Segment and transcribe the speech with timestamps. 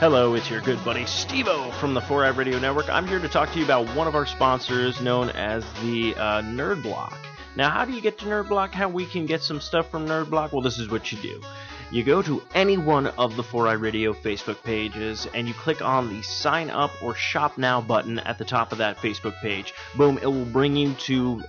[0.00, 2.88] Hello, it's your good buddy Stevo from the 4i Radio Network.
[2.88, 6.40] I'm here to talk to you about one of our sponsors known as the uh,
[6.40, 7.18] Nerd Block.
[7.54, 8.72] Now, how do you get to Nerd Block?
[8.72, 10.54] How we can get some stuff from Nerd Block?
[10.54, 11.42] Well, this is what you do.
[11.90, 16.08] You go to any one of the 4i Radio Facebook pages and you click on
[16.08, 19.74] the sign up or shop now button at the top of that Facebook page.
[19.98, 21.42] Boom, it will bring you to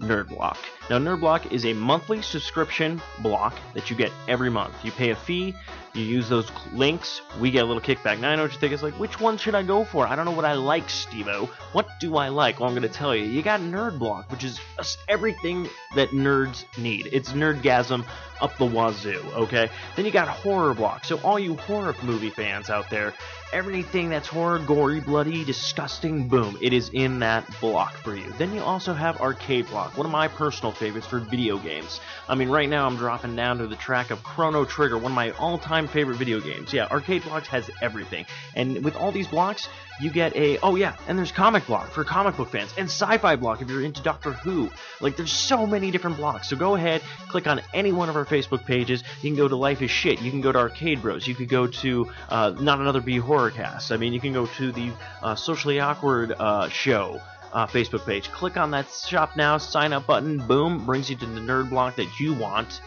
[0.00, 0.58] Nerd Block.
[0.90, 4.74] Now, Nerd Block is a monthly subscription block that you get every month.
[4.84, 5.54] You pay a fee,
[5.94, 8.18] you use those links, we get a little kickback.
[8.20, 8.74] Now, I know what you think.
[8.74, 10.06] It's like, which one should I go for?
[10.06, 11.48] I don't know what I like, Stevo.
[11.72, 12.60] What do I like?
[12.60, 13.24] Well, I'm going to tell you.
[13.24, 14.60] You got Nerd Block, which is
[15.08, 17.08] everything that nerds need.
[17.12, 18.04] It's nerdgasm
[18.42, 19.70] up the wazoo, okay?
[19.96, 21.06] Then you got Horror Block.
[21.06, 23.14] So, all you horror movie fans out there,
[23.54, 28.30] everything that's horror, gory, bloody, disgusting, boom, it is in that block for you.
[28.36, 32.00] Then you also have Arcade Block, one of my personal favorites for video games.
[32.28, 35.16] I mean, right now I'm dropping down to the track of Chrono Trigger, one of
[35.16, 36.72] my all time favorite video games.
[36.72, 38.26] Yeah, Arcade Blocks has everything.
[38.54, 39.68] And with all these blocks,
[40.00, 43.36] you get a oh yeah, and there's comic block for comic book fans, and sci-fi
[43.36, 44.70] block if you're into Doctor Who.
[45.00, 46.50] Like there's so many different blocks.
[46.50, 49.02] So go ahead, click on any one of our Facebook pages.
[49.22, 50.20] You can go to Life is Shit.
[50.20, 51.26] You can go to Arcade Bros.
[51.26, 53.92] You could go to uh, Not Another B Horror Cast.
[53.92, 57.20] I mean, you can go to the uh, Socially Awkward uh, show.
[57.54, 58.32] Uh, Facebook page.
[58.32, 61.94] Click on that shop now, sign up button, boom, brings you to the nerd block
[61.94, 62.80] that you want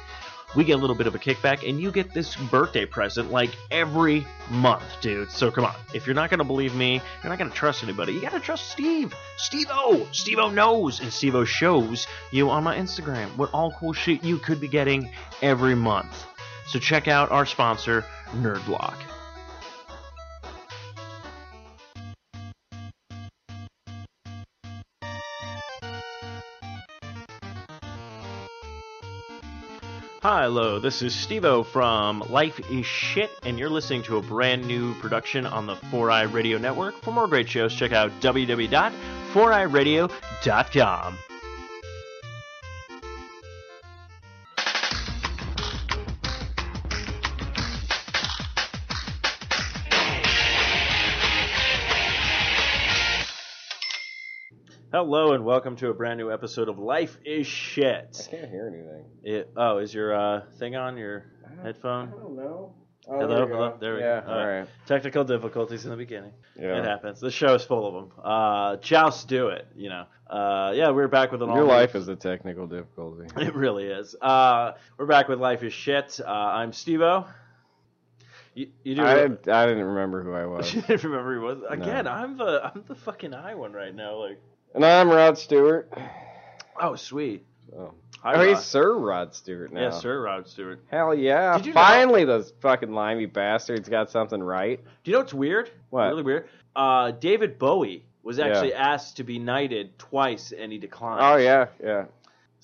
[0.55, 3.51] we get a little bit of a kickback, and you get this birthday present like
[3.69, 5.29] every month, dude.
[5.29, 8.13] So come on, if you're not gonna believe me, you're not gonna trust anybody.
[8.13, 9.13] You gotta trust Steve.
[9.37, 10.07] Steve-O!
[10.11, 14.59] Steve-O knows, and Steve-O shows you on my Instagram what all cool shit you could
[14.59, 16.25] be getting every month.
[16.67, 19.16] So check out our sponsor, Nerdblock.
[30.27, 34.67] Hi, hello, this is Stevo from Life is Shit, and you're listening to a brand
[34.67, 37.01] new production on the 4i Radio Network.
[37.01, 41.17] For more great shows, check out www.4iradio.com.
[54.97, 58.27] Hello and welcome to a brand new episode of Life is Shit.
[58.27, 59.05] I can't hear anything.
[59.21, 62.09] It, oh, is your uh, thing on your I headphone?
[62.09, 62.73] don't know.
[63.07, 63.77] Oh, Hello, there we hello, go.
[63.79, 64.31] there we yeah, go.
[64.31, 64.67] All right.
[64.87, 66.31] Technical difficulties in the beginning.
[66.59, 66.79] Yeah.
[66.79, 67.19] It happens.
[67.19, 68.11] The show is full of them.
[68.23, 70.05] Uh, joust do it, you know.
[70.27, 73.27] Uh, yeah, we're back with an Your all- life is a technical difficulty.
[73.37, 74.15] It really is.
[74.19, 76.19] Uh, we're back with Life is Shit.
[76.19, 77.27] Uh, I'm Stevo.
[78.55, 80.73] You, you do I, didn't, I didn't remember who I was.
[80.73, 81.59] you didn't remember who was.
[81.69, 82.07] Again.
[82.07, 84.15] I'm the I'm the fucking high one right now.
[84.15, 84.39] Like,
[84.73, 85.91] and I'm Rod Stewart.
[86.81, 87.45] oh sweet.
[87.77, 88.63] Oh, Hi, oh he's Rod.
[88.63, 89.81] Sir Rod Stewart now.
[89.81, 90.83] Yes, sir, Rod Stewart.
[90.89, 91.57] Hell yeah.
[91.57, 94.79] Did you know- Finally, those fucking limey bastards got something right.
[95.03, 95.69] Do you know what's weird?
[95.89, 96.07] What?
[96.07, 96.47] Really weird.
[96.75, 98.45] Uh, David Bowie was Yeah.
[98.47, 101.21] actually asked to be knighted twice, and he declined.
[101.23, 102.05] Oh, yeah, yeah.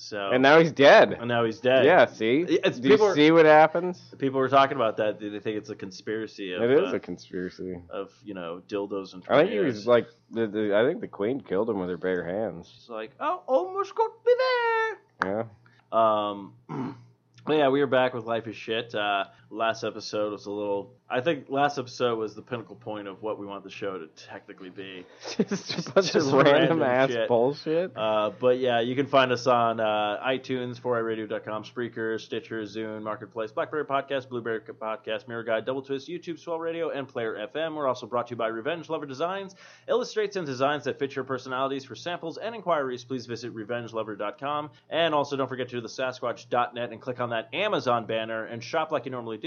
[0.09, 1.13] So And now he's dead.
[1.13, 1.85] and now he's dead.
[1.85, 2.41] Yeah, see?
[2.41, 4.01] It's- Do you are- see what happens?
[4.17, 5.17] People were talking about that.
[5.19, 7.79] They think it's a conspiracy of, It is uh, a conspiracy.
[7.89, 9.23] of you know dildos and.
[9.29, 11.97] I think he was like, the, the, I think the queen killed him with her
[11.97, 12.71] bare hands.
[12.75, 14.97] It's like, oh, almost got me there.
[15.31, 15.43] Yeah.
[15.91, 16.53] Um,
[17.45, 18.93] but yeah, we are back with Life is Shit.
[18.93, 20.93] Uh, last episode was a little.
[21.09, 24.07] I think last episode was the pinnacle point of what we want the show to
[24.07, 25.05] technically be.
[25.37, 27.27] Just a bunch Just of random, random ass shit.
[27.27, 27.91] bullshit.
[27.95, 33.51] Uh, but yeah, you can find us on uh, iTunes, 4iRadio.com, Spreaker, Stitcher, Zune, Marketplace,
[33.51, 37.75] Blackberry Podcast, Blueberry Podcast, Miro Guide, Double Twist, YouTube, Swell Radio, and Player FM.
[37.75, 39.55] We're also brought to you by Revenge Lover Designs.
[39.87, 41.85] Illustrates and designs that fit your personalities.
[41.85, 44.71] For samples and inquiries, please visit RevengeLover.com.
[44.89, 48.63] And also, don't forget to do the Sasquatch.net and click on that Amazon banner and
[48.63, 49.42] shop like you normally do.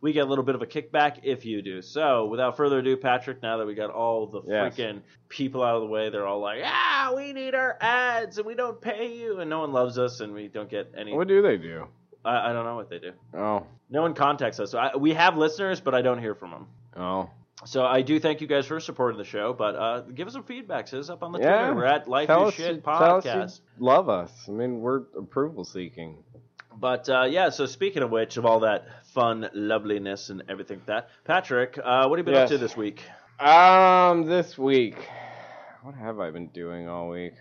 [0.00, 1.82] We get a little bit of a kickback if you do.
[1.82, 4.76] So, without further ado, Patrick, now that we got all the Yes.
[4.76, 8.46] freaking people out of the way, they're all like, ah, we need our ads and
[8.46, 11.12] we don't pay you, and no one loves us and we don't get any.
[11.14, 11.86] What do they do?
[12.24, 13.12] I, I don't know what they do.
[13.34, 14.70] Oh, No one contacts us.
[14.70, 16.66] So I, we have listeners, but I don't hear from them.
[16.96, 17.30] oh.
[17.66, 20.44] So I do thank you guys for supporting the show, but uh, give us some
[20.44, 20.88] feedback.
[20.88, 21.58] Hit us up on the Yeah.
[21.58, 21.74] Twitter.
[21.74, 23.60] We're at Life Tell is Shit tell us Podcast.
[23.78, 24.32] you love us.
[24.48, 26.16] I mean, we're approval seeking.
[26.80, 30.86] But uh, yeah, so speaking of which, of all that fun, loveliness, and everything like
[30.86, 32.50] that, Patrick, uh, what have you been Yes.
[32.50, 33.02] up to this week?
[33.38, 34.96] Um, this week,
[35.82, 37.34] what have I been doing all week?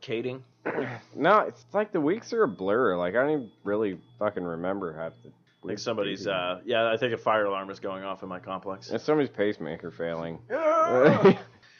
[0.00, 0.42] Kading.
[1.16, 2.96] No, it's like the weeks are a blur.
[2.96, 5.30] Like I don't even really fucking remember half the.
[5.64, 6.26] I think somebody's.
[6.28, 8.90] Uh, yeah, I think a fire alarm is going off in my complex.
[8.90, 10.38] And somebody's pacemaker failing.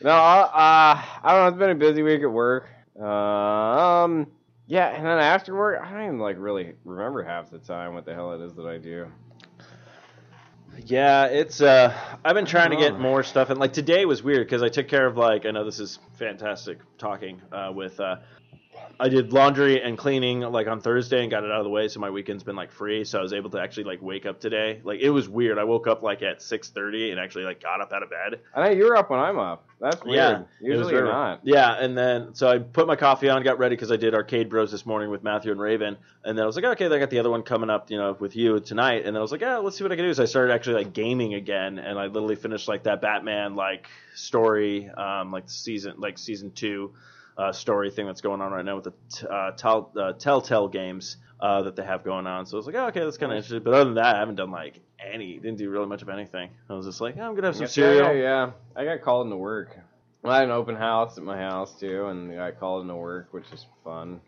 [0.01, 1.49] No, uh, I don't know.
[1.49, 2.69] It's been a busy week at work.
[3.01, 4.29] Uh, um,
[4.69, 8.05] yeah, and then after work, I don't even like really remember half the time what
[8.05, 9.07] the hell it is that I do.
[10.85, 11.93] Yeah, it's uh
[12.25, 12.81] I've been trying to Oh.
[12.81, 15.51] get more stuff and like today was weird because I took care of like I
[15.51, 18.17] know this is fantastic talking uh with uh
[19.01, 21.89] I did laundry and cleaning like on Thursday and got it out of the way
[21.89, 24.39] so my weekend's been like free so I was able to actually like wake up
[24.41, 24.81] today.
[24.85, 25.59] Like it was weird.
[25.59, 28.41] I woke up like at 6:30 and actually like got up out of bed.
[28.55, 29.68] I know you're up when I'm up.
[29.81, 30.17] That's weird.
[30.17, 31.41] Yeah, Usually you're not.
[31.45, 34.49] Yeah, and then so I put my coffee on, got ready because I did Arcade
[34.49, 37.11] Bros this morning with Matthew and Raven, and then I was like, okay, I got
[37.11, 39.41] the other one coming up, you know, with you tonight, and then I was like,
[39.41, 40.15] yeah, let's see what I can do.
[40.15, 43.87] So I started actually like gaming again, and I literally finished like that Batman like
[44.15, 46.95] story, um, like season like season two
[47.37, 50.69] uh, story thing that's going on right now with the t- uh, tell, uh, Telltale
[50.69, 52.47] games uh, that they have going on.
[52.47, 53.63] So I was like, oh, okay, that's kind of interesting.
[53.63, 56.51] But other than that, I haven't done like any, didn't do really much of anything.
[56.69, 58.15] I was just like, oh, I'm gonna have some Yeah, cereal.
[58.15, 58.51] Yeah, yeah.
[58.77, 59.77] I got called into work.
[60.23, 62.97] Well, I had an open house at my house too, and I got called into
[62.97, 64.21] work, which is fun.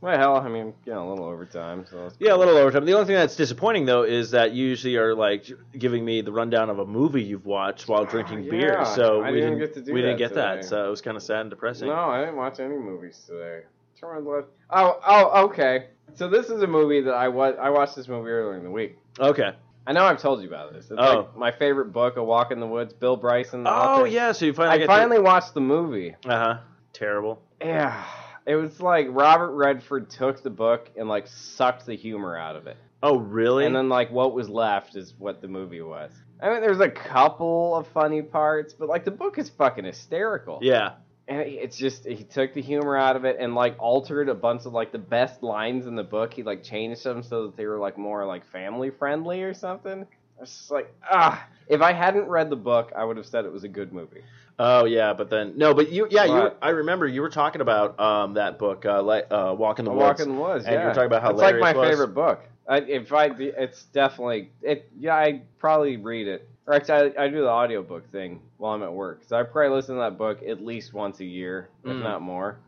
[0.00, 2.84] Well, hell, I mean, getting a little overtime, so Yeah, a little overtime.
[2.84, 6.30] The only thing that's disappointing though is that you usually are like giving me the
[6.30, 8.50] rundown of a movie you've watched while drinking yeah.
[8.50, 8.84] beer.
[8.84, 10.64] So I we didn't didn't get to do we didn't that get that.
[10.64, 11.88] So it was kind of sad and depressing.
[11.88, 13.62] No, I didn't watch any movies today.
[14.00, 14.46] Turn left.
[14.70, 15.88] Oh, oh, okay.
[16.14, 18.70] So this is a movie that I wa- I watched this movie earlier in the
[18.70, 18.98] week.
[19.18, 19.52] Okay.
[19.86, 20.90] I know I've told you about this.
[20.90, 21.16] It's Oh.
[21.20, 22.92] like my favorite book, A Walk in the Woods.
[22.92, 23.62] Bill Bryson.
[23.64, 23.72] The Oh
[24.02, 24.06] author.
[24.08, 24.32] yeah.
[24.32, 26.14] So you finally I get finally watched the movie.
[26.26, 26.58] Uh huh.
[26.92, 27.40] Terrible.
[27.60, 28.04] Yeah,
[28.46, 32.66] it was like Robert Redford took the book and like sucked the humor out of
[32.66, 32.76] it.
[33.02, 33.64] Oh really?
[33.66, 36.10] And then like what was left is what the movie was.
[36.40, 40.58] I mean, there's a couple of funny parts, but like the book is fucking hysterical.
[40.62, 40.94] yeah.
[41.28, 44.64] And it's just he took the humor out of it and like altered a bunch
[44.64, 46.32] of like the best lines in the book.
[46.32, 50.06] He like changed them so that they were like more like family friendly or something.
[50.40, 51.46] It's just like ah.
[51.68, 54.22] If I hadn't read the book, I would have said it was a good movie.
[54.58, 55.12] Oh yeah.
[55.12, 55.74] But then no.
[55.74, 56.24] But you yeah.
[56.24, 56.52] You.
[56.62, 59.90] I remember you were talking about um that book uh, like uh Walk in the
[59.90, 60.02] Woods.
[60.02, 60.64] Walk in the Woods.
[60.64, 60.86] And you yeah.
[60.86, 62.40] were talking about how it's like my it favorite book.
[62.68, 64.90] I, if I, it's definitely it.
[64.98, 66.48] Yeah, I probably read it.
[66.68, 69.22] Or actually, I, I do the audiobook thing while I'm at work.
[69.26, 72.02] So I probably listen to that book at least once a year, if Mm.
[72.02, 72.58] not more.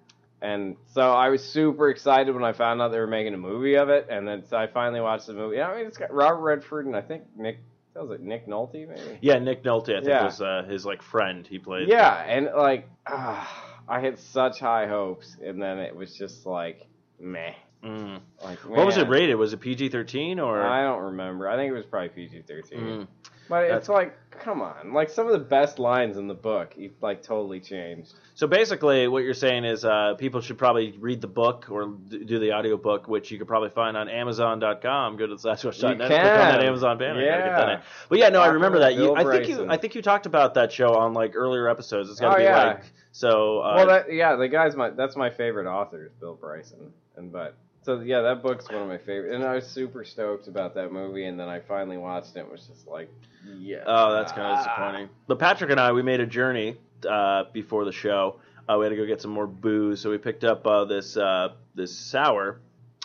[0.41, 3.75] And so I was super excited when I found out they were making a movie
[3.75, 5.61] of it, and then so I finally watched the movie.
[5.61, 7.59] I mean, it's got Robert Redford and I think Nick.
[7.93, 9.19] That was it, Nick Nolte, maybe.
[9.21, 10.25] Yeah, Nick Nolte, I think Yeah.
[10.25, 11.47] was uh, his like friend.
[11.47, 11.89] He played.
[11.89, 16.87] Yeah, and like, ah, I had such high hopes, and then it was just like,
[17.19, 17.53] meh.
[17.85, 18.21] Mm.
[18.43, 19.37] Like, What was it rated?
[19.37, 20.63] Was it PG thirteen or?
[20.63, 21.49] I don't remember.
[21.51, 22.81] I think it was probably PG thirteen.
[22.81, 23.07] Mm.
[23.51, 24.93] But it's like, come on!
[24.95, 28.15] Like some of the best lines in the book, he like totally changed.
[28.35, 32.25] So basically, what you're saying is uh, people should probably read the book or d-
[32.25, 35.17] do the audio book, which you could probably find on Amazon.com.
[35.17, 36.65] Go to the slashwatch.net, You click on that.
[36.65, 37.21] Amazon banner.
[37.21, 37.75] you gotta get that Yeah.
[37.75, 37.81] in.
[38.09, 38.95] But yeah, no, I remember that.
[38.95, 42.09] You, I think you, I think you talked about that show on like earlier episodes.
[42.11, 42.65] It's got to Oh, be yeah.
[42.65, 43.59] like so.
[43.61, 47.31] Uh, well, that yeah, the guy's my that's my favorite author is Bill Bryson, and
[47.33, 50.75] but so yeah, that book's one of my favorite, and I was super stoked about
[50.75, 53.11] that movie, and then I finally watched it, and was just like,
[53.59, 53.83] yeah.
[53.87, 55.09] oh, that's kind of disappointing.
[55.27, 56.77] But Patrick and I, we made a journey
[57.09, 58.37] uh, before the show.
[58.69, 61.17] Uh, we had to go get some more booze, so we picked up uh, this
[61.17, 62.61] uh, this sour.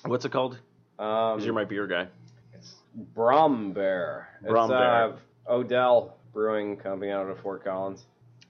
[0.05, 0.59] What's it called?
[0.99, 1.07] Um,
[1.37, 2.07] 'Cause you're my beer guy.
[2.53, 2.75] It's
[3.15, 4.25] Brombeere.
[4.41, 5.13] It's, Brombeere.
[5.47, 8.05] uh, Odell Brewing Company out of Fort Collins.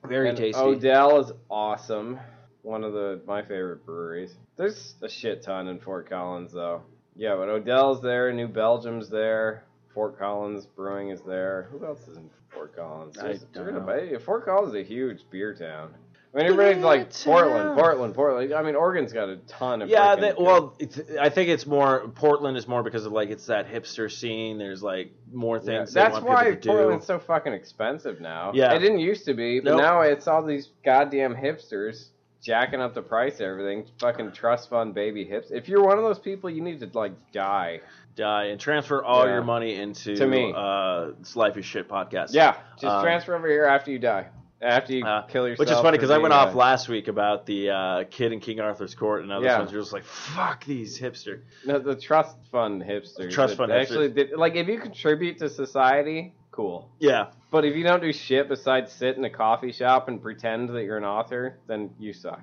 [0.08, 0.60] Very And tasty.
[0.62, 2.20] Odell is awesome.
[2.64, 4.36] One of the my favorite breweries.
[4.58, 6.84] There's a shit ton in Fort Collins though.
[7.16, 11.70] Yeah, but Odell's there, New Belgium's there, Fort Collins Brewing is there.
[11.72, 13.18] Who else is in Fort Collins?
[13.18, 14.20] I don't know.
[14.20, 15.94] Fort Collins is a huge beer town.
[16.34, 17.78] I mean, everybody's like Beer Portland, town.
[17.78, 18.54] Portland, Portland.
[18.54, 22.10] I mean, Oregon's got a ton of Yeah, good- well, it's, I think it's more
[22.10, 24.58] Portland is more because of like it's that hipster scene.
[24.58, 25.94] There's like more Yeah, things.
[25.94, 26.70] they that's why to do.
[26.70, 28.52] Portland's so fucking expensive now.
[28.54, 28.74] Yeah.
[28.74, 29.82] it didn't used to be, but Nope.
[29.82, 32.08] now it's all these goddamn hipsters
[32.46, 33.86] jacking up the price of everything.
[34.00, 35.50] Fucking trust fund baby hips.
[35.50, 37.82] If you're one of those people, you need to like die.
[38.16, 39.34] die and transfer all Yeah.
[39.34, 40.54] your money into To me.
[40.56, 42.34] Uh, this Life is Shit podcast.
[42.34, 44.28] Yeah, just Um, transfer over here after you die.
[44.62, 45.60] After you Uh, kill yourself.
[45.68, 48.62] Which is funny because I went off last week about the uh, kid in King
[48.62, 49.58] Arthur's Court, and this Yeah.
[49.60, 51.42] one's just like, fuck these hipster.
[51.66, 53.32] No, the trust fund hipsters.
[53.32, 56.90] Trust fund actually did, like if you contribute to society, cool.
[57.00, 60.70] Yeah, But if you don't do shit besides sit in a coffee shop and pretend
[60.70, 62.42] that you're an author, then you suck.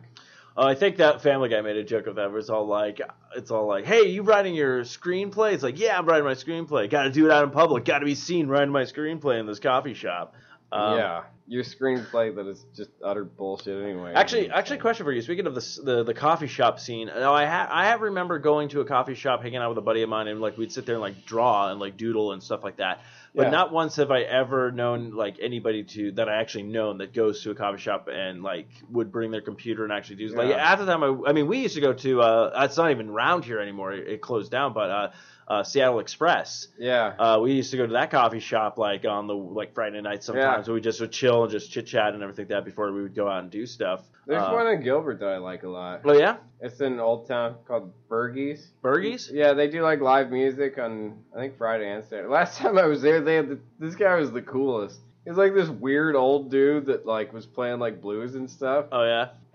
[0.56, 2.30] Uh, I think that Family Guy made a joke of that.
[2.30, 3.00] Where it's all like,
[3.34, 6.90] it's all like, "Hey, you writing your screenplay?" It's like, "Yeah, I'm writing my screenplay.
[6.90, 7.86] Got to do it out in public.
[7.86, 10.34] Got to be seen writing my screenplay in this coffee shop."
[10.70, 14.12] Um, yeah, your screenplay that is just utter bullshit anyway.
[14.14, 15.20] Actually, actually, question for you.
[15.22, 18.68] Speaking of the the, the coffee shop scene, now I ha- I have remember going
[18.70, 20.86] to a coffee shop, hanging out with a buddy of mine, and like we'd sit
[20.86, 23.00] there and like draw and like doodle and stuff like that.
[23.34, 23.50] but Yeah.
[23.50, 27.42] not once have I ever known like anybody to that I actually known that goes
[27.42, 30.76] to a coffee shop and like would bring their computer and actually do like at
[30.76, 31.02] the time.
[31.02, 32.22] I, I mean, we used to go to.
[32.22, 33.92] uh It's not even around here anymore.
[33.92, 35.10] It, it closed down, but uh,
[35.48, 36.68] uh, Seattle Express.
[36.78, 37.14] Yeah.
[37.18, 40.22] Uh, we used to go to that coffee shop like on the like Friday night
[40.22, 40.68] sometimes.
[40.68, 43.02] where we just would chill and just chit chat and everything like that before we
[43.02, 44.02] would go out and do stuff.
[44.26, 46.02] There's Uh, one in Gilbert that I like a lot.
[46.04, 48.70] Oh yeah, It's in Old Town called Bergie's.
[48.84, 49.30] Burgies.
[49.32, 52.28] Yeah, they do like live music on I think Friday and Saturday.
[52.28, 55.00] Last time I was there, they had the, this guy was the coolest.
[55.24, 58.86] He's like this weird old dude that like was playing like blues and stuff.
[58.92, 59.28] Oh yeah.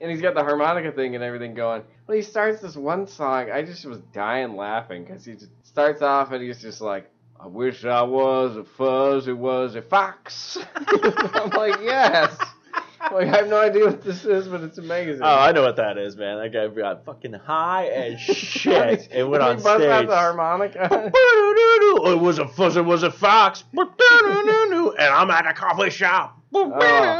[0.00, 1.82] and he's got the harmonica thing and everything going.
[2.06, 3.50] Well, he starts this one song.
[3.50, 7.46] I just was dying laughing because he just starts off and he's just like, "I
[7.46, 12.36] wish I was a fuzz, it was a fox." I'm like, yes.
[13.12, 15.22] Like I have no idea what this is, but it's amazing.
[15.22, 16.38] Oh, I know what that is, man.
[16.38, 20.08] That guy got fucking high as shit and went on busts out stage.
[20.08, 21.10] the harmonica.
[21.12, 26.40] It was a fuzz, it was a fox, and I'm at a coffee shop.
[26.54, 26.72] oh,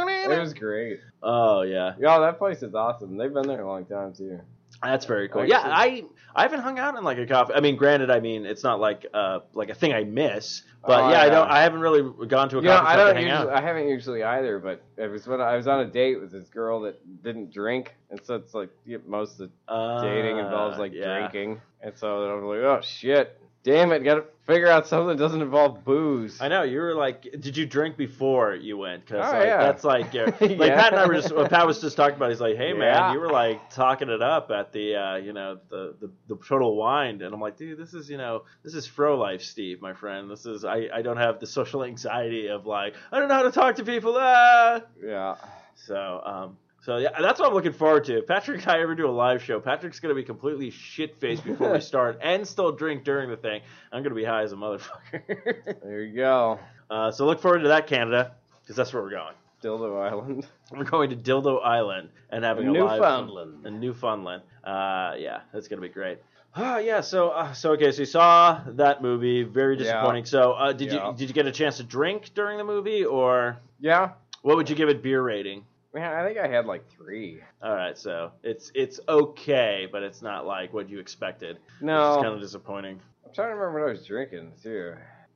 [0.07, 0.99] it was great.
[1.23, 3.17] Oh yeah, Yo, that place is awesome.
[3.17, 4.39] They've been there a long time too.
[4.81, 5.45] That's very cool.
[5.45, 6.05] Yeah, I
[6.35, 7.53] I haven't hung out in like a coffee.
[7.53, 11.03] I mean, granted, I mean it's not like uh like a thing I miss, but
[11.03, 11.49] Oh, yeah, I don't.
[11.49, 13.49] I haven't really gone to a You know, coffee I don't usually, out.
[13.49, 16.47] I haven't usually either, but it was when I was on a date with this
[16.49, 20.93] girl that didn't drink, and so it's like yeah, most of Uh, dating involves like
[20.93, 21.19] yeah.
[21.19, 25.17] drinking, and so I was like, oh shit, damn it, gotta figure out something that
[25.17, 26.39] doesn't involve booze.
[26.41, 29.05] I know you were like, did you drink before you went?
[29.05, 29.57] Because Oh, like, yeah.
[29.57, 30.81] that's like, uh, like Yeah.
[30.81, 32.29] Pat and I were just, what Pat was just talking about.
[32.29, 35.59] He's like, hey man, you were like talking it up at the, uh, you know,
[35.69, 38.87] the, the the total wine, and I'm like, dude, this is, you know, this is
[38.87, 40.31] fro life, Steve, my friend.
[40.31, 43.43] This is, I, I don't have the social anxiety of like, I don't know how
[43.43, 44.15] to talk to people.
[44.17, 44.81] Ah.
[45.03, 45.35] Yeah,
[45.75, 46.57] So, um,
[46.87, 48.19] so yeah, that's what I'm looking forward to.
[48.19, 51.43] If Patrick and I ever do a live show, Patrick's gonna be completely shit faced
[51.43, 53.61] before we start, and still drink during the thing.
[53.91, 55.81] I'm gonna be high as a motherfucker.
[55.83, 58.31] there you go, Uh, so look forward to that, Canada,
[58.63, 59.33] because that's where we're going.
[59.61, 62.95] Dildo Island, We're going to Dildo Island and having a live show.
[62.95, 63.65] Newfoundland.
[63.65, 64.43] in Newfoundland.
[64.63, 66.19] Uh, yeah, that's gonna be great.
[66.55, 67.01] Ah, yeah.
[67.01, 67.91] So, uh, so okay.
[67.91, 69.43] So you saw that movie.
[69.43, 69.83] Very Yeah.
[69.83, 70.23] disappointing.
[70.25, 71.09] So, uh, did Yeah.
[71.11, 74.69] you did you get a chance to drink during the movie, or Yeah, what would
[74.69, 75.65] you give it beer rating?
[75.93, 77.41] Man, I think I had like three.
[77.61, 81.57] All right, so it's it's okay, but it's not like what you expected.
[81.81, 82.99] No, It's kind of disappointing.
[83.25, 84.93] I'm trying to remember what I was drinking too.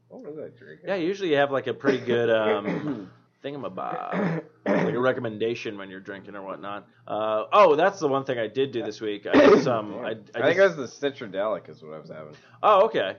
[0.10, 0.88] What was I drinking?
[0.90, 3.10] Yeah, usually you have like a pretty good um,
[3.44, 6.88] thingamabob, like a recommendation when you're drinking or whatnot.
[7.08, 9.26] Uh, oh, that's the one thing I did do this week.
[9.28, 9.96] I did some.
[10.00, 12.36] I, I, I, did- think it was the Citradelic is what I was having.
[12.62, 13.16] Oh, okay.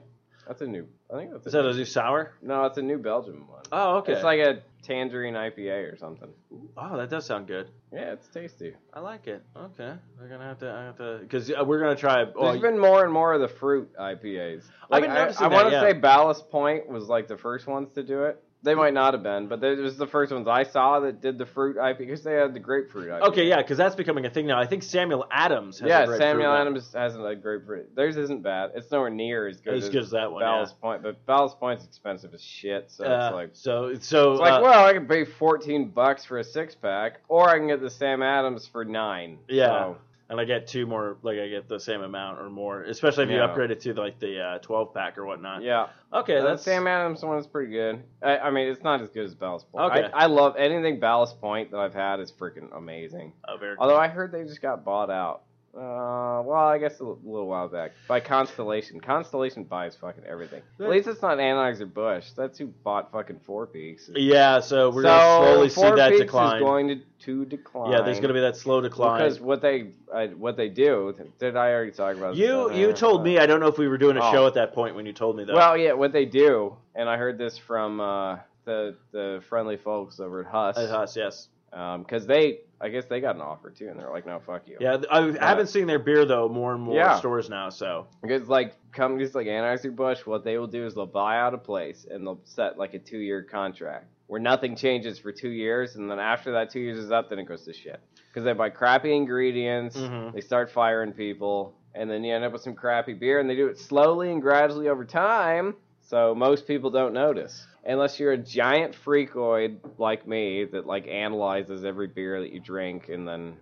[0.47, 0.87] That's a new.
[1.12, 1.47] I think that's.
[1.47, 2.33] Is A that a new sour?
[2.43, 3.62] no, it's a new Belgium one.
[3.71, 4.12] Oh, okay.
[4.15, 6.29] It's like a tangerine IPA or something.
[6.77, 7.71] oh, that does sound good.
[7.93, 8.75] Yeah, it's tasty.
[8.93, 9.43] I like it.
[9.57, 10.71] Okay, we're gonna have to.
[10.73, 12.25] I have to because uh, we're gonna try.
[12.37, 14.65] Oh, There's been more and more of the fruit IPAs.
[14.85, 15.81] I've Like, been I, noticing I that, want to yeah.
[15.83, 18.43] say Ballast Point was like the first ones to do it.
[18.64, 21.37] They might not have been, but it was the first ones I saw that did
[21.37, 23.28] the fruit IPA because they had the grapefruit IPA.
[23.28, 24.61] okay, yeah, because that's becoming a thing now.
[24.61, 25.81] I think Samuel Adams.
[25.81, 26.61] Has a yeah, grapefruit Samuel one.
[26.61, 27.95] Adams has a grapefruit.
[27.97, 28.71] Theirs isn't bad.
[28.76, 30.49] It's nowhere near as good As as, good as that one, yeah.
[30.49, 32.90] Ballast Point, but Ballast Point's expensive as shit.
[32.90, 36.25] So Uh, it's like so so It's like, uh, well, I can pay fourteen bucks
[36.25, 39.38] for a six pack, or I can get the Sam Adams for nine.
[39.49, 39.66] Yeah.
[39.66, 39.97] So,
[40.33, 43.31] and I get two more, like I get the same amount or more, especially if
[43.31, 43.45] you Yeah.
[43.45, 45.62] upgrade it to like the uh, 12 pack or whatnot.
[45.62, 45.89] yeah.
[46.11, 48.03] Okay, the that's Sam Adams one is pretty good.
[48.23, 49.93] I, I mean, it's not as good as Ballast Point.
[49.93, 50.11] Okay.
[50.12, 53.35] I, I love anything Ballast Point that I've had is freaking amazing.
[53.47, 55.43] oh, very Although I heard they just got bought out.
[55.75, 59.00] Uh, well, I guess a little while back by Constellation.
[59.00, 60.61] Constellation buys fucking everything.
[60.79, 62.31] At least it's not Anheuser Busch.
[62.37, 64.11] That's who bought fucking Four Peaks.
[64.14, 66.57] Yeah, so we're gonna slowly see Four that Peaks decline.
[66.57, 67.91] is going to, to decline.
[67.91, 69.23] yeah, there's gonna be that slow decline.
[69.23, 72.33] Because what they I, what they do did I already talk about?
[72.35, 74.31] this you you told Uh, me I don't know if we were doing a Oh.
[74.31, 75.55] show at that point when you told me that.
[75.55, 78.37] Well, yeah, what they do, and I heard this from uh,
[78.67, 81.49] the the friendly folks over at Huss, At Huss, yes.
[81.73, 84.76] Because they I guess they got an offer too, and they're like, no, fuck you.
[84.81, 87.17] Yeah, I haven't seen their beer though more and more Yeah.
[87.19, 87.69] stores now.
[87.71, 91.55] So Because like companies like Anheuser Busch, what they will do is they'll buy out
[91.55, 95.50] a place and they'll set like a two year contract where nothing changes for two
[95.50, 98.00] years, and then after that two years is up, then it goes to shit.
[98.29, 100.33] Because they buy crappy ingredients, Mhm.
[100.33, 103.55] they start firing people, and then you end up with some crappy beer, and they
[103.57, 105.76] do it slowly and gradually over time,
[106.12, 107.66] so most people don't notice.
[107.87, 113.09] Unless you're a giant freakoid like me that like analyzes every beer that you drink
[113.09, 113.57] and then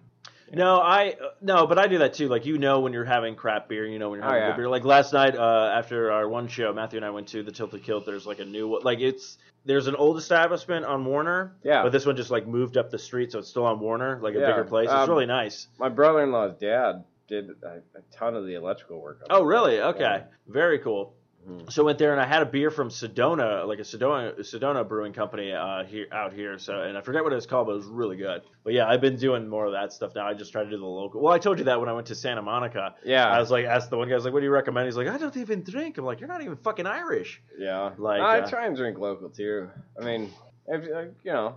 [0.52, 2.26] no, I no, but I do that too.
[2.26, 4.50] Like you know when you're having crap beer, you know when you're Oh, having yeah.
[4.50, 4.68] good beer.
[4.68, 7.84] Like last night uh, after our one show, Matthew and I went to the Tilted
[7.84, 8.04] Kilt.
[8.04, 8.82] There's like a new one.
[8.82, 11.54] Like it's there's an old establishment on Warner.
[11.62, 11.84] Yeah.
[11.84, 14.34] But this one just like moved up the street, so it's still on Warner, like
[14.34, 14.86] a Yeah, bigger place.
[14.86, 15.68] It's um, really nice.
[15.78, 19.20] my brother-in-law's dad did a, a ton of the electrical work.
[19.22, 19.80] on Oh, really?
[19.80, 20.00] Okay.
[20.00, 20.22] Yeah.
[20.48, 21.14] Very cool.
[21.48, 21.72] Mhm.
[21.72, 24.86] So I went there and I had a beer from Sedona, like a Sedona Sedona
[24.86, 26.58] Brewing Company uh, here out here.
[26.58, 28.42] So and I forget what it was called, but it was really good.
[28.62, 30.26] But yeah, I've been doing more of that stuff now.
[30.26, 31.20] I just try to do the local.
[31.22, 32.94] Well, I told you that when I went to Santa Monica.
[33.04, 33.26] Yeah.
[33.28, 34.96] I was like, asked the one guy, I was like, "What do you recommend?" He's
[34.96, 38.40] like, "I don't even drink." I'm like, "You're not even fucking Irish." Yeah, Like, I
[38.40, 39.70] uh, try and drink local too.
[40.00, 40.30] I mean,
[40.68, 40.84] if,
[41.24, 41.56] you know,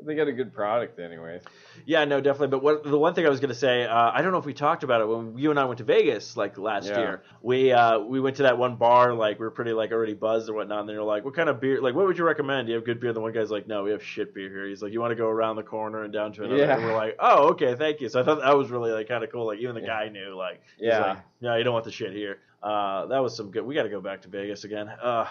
[0.00, 1.42] they got a good product anyways.
[1.84, 2.48] Yeah, no, definitely.
[2.48, 4.54] But what the one thing I was gonna say, uh, I don't know if we
[4.54, 6.98] talked about it when you and I went to Vegas like last Yeah.
[6.98, 7.22] year.
[7.42, 10.48] We uh, we went to that one bar, like we were pretty like already buzzed
[10.48, 10.80] or whatnot.
[10.80, 11.80] And they're like, "What kind of beer?
[11.80, 12.66] Like, what would you recommend?
[12.66, 14.48] Do you have good beer?" And the one guy's like, "No, we have shit beer
[14.48, 16.76] here." He's like, "You want to go around the corner and down to another?" Yeah.
[16.76, 19.24] And we're like, "Oh, okay, thank you." So I thought that was really like kind
[19.24, 19.46] of cool.
[19.46, 19.86] Like even the Yeah.
[20.04, 21.00] guy knew, like, he's Yeah.
[21.00, 23.64] like, "No, you don't want the shit here." Uh, that was some good.
[23.64, 24.88] We got to go back to Vegas again.
[24.88, 25.26] Uh,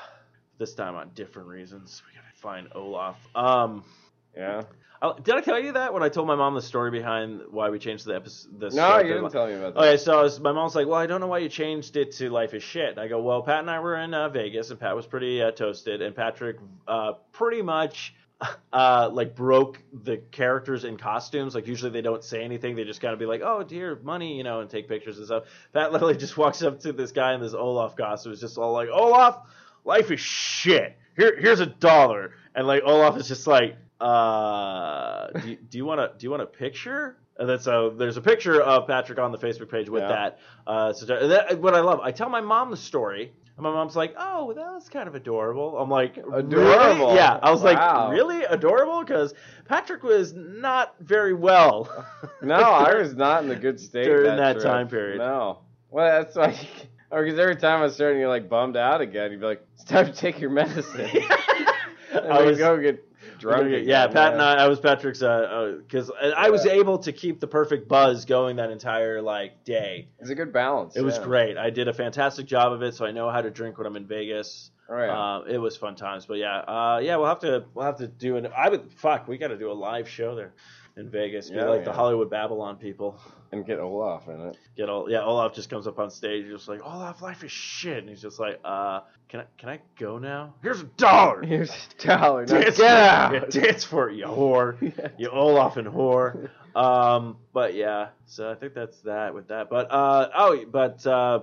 [0.58, 2.02] this time on different reasons.
[2.08, 3.16] We gotta find Olaf.
[3.36, 3.84] Um.
[4.38, 4.62] Yeah.
[5.01, 7.70] I- Did I tell you that when I told my mom the story behind why
[7.70, 8.60] we changed the episode?
[8.60, 9.79] The No, you didn't tell me about that.
[9.79, 12.13] Okay, so I was, my mom's like, "Well, I don't know why you changed it
[12.13, 14.72] to Life is Shit." And I go, "Well, Pat and I were in uh, Vegas,
[14.72, 18.15] and Pat was pretty uh, toasted, and Patrick uh, pretty much
[18.74, 21.53] uh, like broke the characters in costumes.
[21.56, 24.36] Like usually they don't say anything; they just kind of be like, "Oh, dear, money,"
[24.38, 25.44] you know, and take pictures and stuff.
[25.74, 28.74] Pat literally just walks up to this guy in this Olaf costume, is just all
[28.74, 29.41] like, "Olaf,
[29.86, 30.98] life is shit.
[31.15, 36.00] Here, here's a dollar," and like Olaf is just like, uh, do, do you want
[36.00, 37.18] to do you want a picture?
[37.39, 40.08] And then so there's a picture of Patrick on the Facebook page with Yeah.
[40.10, 40.39] that.
[40.66, 43.96] Uh, so that, what I love, I tell my mom the story, and my mom's
[43.96, 46.58] like, "Oh, that was kind of adorable." I'm like, Adorable?
[46.58, 48.06] "Really?" Yeah, I was Wow.
[48.10, 49.36] like, "Really adorable?" Because
[49.66, 51.89] Patrick was not very well.
[52.42, 54.63] No, I was not in a good state During that trip.
[54.63, 55.18] time period.
[55.20, 55.60] No.
[55.89, 56.58] Well, that's why.
[57.10, 59.46] Or because every time I was starting to get like bummed out again, you'd be
[59.46, 61.10] like, "It's time to take your medicine."
[62.13, 63.01] I was go get
[63.38, 63.70] drunk.
[63.86, 64.41] yeah, Pat and.
[64.41, 68.58] I, I was Patrick's, uh, because I was able to keep the perfect buzz going
[68.58, 70.08] that entire like day.
[70.20, 70.96] It's a good balance.
[70.96, 71.58] It was great.
[71.58, 73.96] I did a fantastic job of it, so I know how to drink when I'm
[73.96, 74.72] in Vegas.
[74.89, 75.10] All right.
[75.10, 78.08] Uh, it was fun times, but yeah, uh, yeah, we'll have to we'll have to
[78.08, 78.48] do an.
[78.56, 79.27] I would fuck.
[79.27, 80.53] We got to do a live show there
[80.98, 81.50] in Vegas.
[81.50, 81.94] Be Yeah, like the.
[81.94, 83.20] Hollywood Babylon people.
[83.51, 84.57] and get Olaf in it.
[84.75, 85.24] Get all yeah.
[85.24, 88.22] Olaf just comes up on stage, he's just like Olaf, life is shit, and he's
[88.22, 90.53] just like, uh, can I can I go now?
[90.62, 91.42] Here's a dollar.
[91.46, 92.46] Here's a dollar.
[92.46, 93.33] Now Dance, get out.
[93.33, 94.75] yeah, dance for it, you whore.
[94.98, 95.07] Yeah.
[95.18, 96.50] You Olaf and whore.
[96.75, 99.70] Um, but yeah, so I think that's that with that.
[99.70, 101.40] But uh, oh, but uh,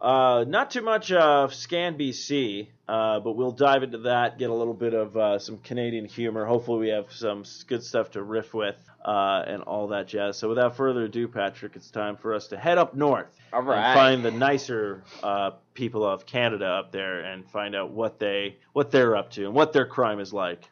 [0.00, 4.54] uh, not too much of Scan BC, uh, but we'll dive into that, get a
[4.54, 6.44] little bit of uh, some Canadian humor.
[6.44, 8.74] Hopefully, we have some good stuff to riff with
[9.04, 10.36] uh, and all that jazz.
[10.36, 13.94] So, without further ado, Patrick, it's time for us to head up north All and
[13.94, 18.90] find the nicer uh, people of Canada up there and find out what they what
[18.90, 20.68] they're up to and what their crime is like.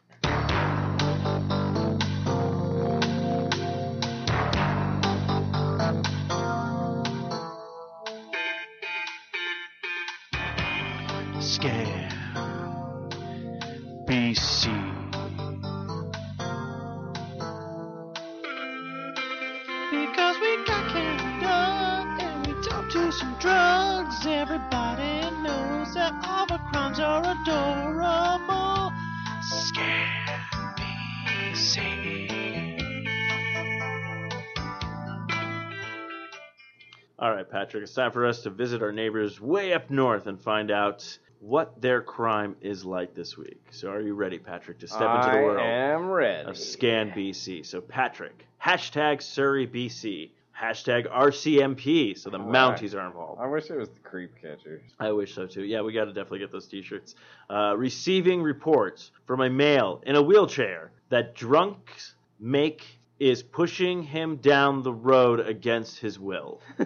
[37.88, 41.80] It's time for us to visit our neighbors way up north and find out what
[41.80, 43.62] their crime is like this week.
[43.70, 46.46] So, are you ready, Patrick, to step into the I world am ready.
[46.46, 47.64] of Scan BC?
[47.64, 50.28] So, Patrick, hashtag Surrey BC,
[50.60, 52.18] hashtag RCMP.
[52.18, 52.76] So the All right.
[52.76, 53.40] Mounties are involved.
[53.40, 54.82] I wish it was the creep catchers.
[55.00, 55.64] I wish so too.
[55.64, 57.14] Yeah, we got to definitely get those T-shirts.
[57.48, 64.36] Uh, receiving reports from a male in a wheelchair that drunks make is pushing him
[64.36, 66.60] down the road against his will.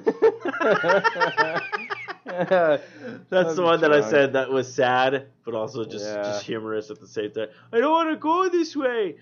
[2.24, 6.22] That's the one that I said that was sad, but also just, Yeah.
[6.22, 7.48] just humorous at the same time.
[7.72, 9.16] I don't want to go this way.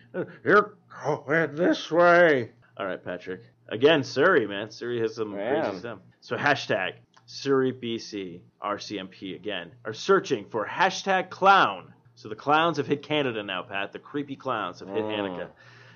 [0.44, 2.50] You're going this way.
[2.76, 3.42] All right, Patrick.
[3.68, 4.70] Again, Surrey, man.
[4.70, 5.62] Surrey has some Man.
[5.64, 5.98] crazy stuff.
[6.20, 6.92] So hashtag
[7.26, 11.92] Surrey BC RCMP again are searching for hashtag clown.
[12.16, 13.92] So the clowns have hit Canada now, Pat.
[13.92, 15.18] The creepy clowns have hit Mm.
[15.18, 15.48] Hanukkah.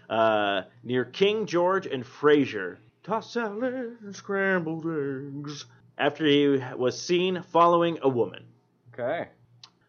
[0.08, 2.78] Uh, near King George and Fraser.
[3.02, 5.66] Tossed salad and scrambled eggs.
[5.96, 8.44] After he was seen following a woman.
[8.92, 9.28] Okay.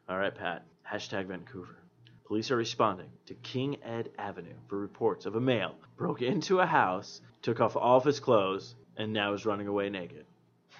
[0.08, 0.66] All right, Pat.
[0.90, 1.78] Hashtag Vancouver.
[2.26, 6.66] Police are responding to King Ed Avenue for reports of a male broke into a
[6.66, 10.26] house, took off all of his clothes, and now is running away naked.